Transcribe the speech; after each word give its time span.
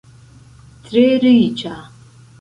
Tre 0.87 1.03
riĉa. 1.27 1.75